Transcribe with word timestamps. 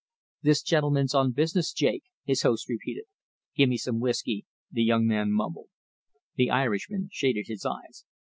"The 0.41 0.59
gentleman's 0.65 1.13
on 1.13 1.31
business, 1.31 1.71
Jake," 1.71 2.01
his 2.25 2.41
host 2.41 2.67
repeated. 2.67 3.03
"Give 3.55 3.69
me 3.69 3.77
some 3.77 3.99
whisky," 3.99 4.47
the 4.71 4.81
young 4.83 5.05
man 5.05 5.31
mumbled. 5.31 5.69
The 6.37 6.49
Irishman 6.49 7.09
shaded 7.11 7.45
his 7.47 7.67
eyes. 7.67 8.03